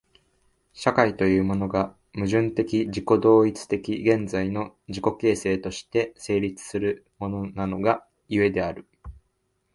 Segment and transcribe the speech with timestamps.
[0.73, 8.87] 社会というものが、矛盾的自己同一的現在の自己形成として成立するものなるが故である。